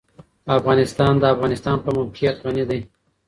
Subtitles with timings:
[0.57, 2.79] افغانستان په د افغانستان د موقعیت غني دی.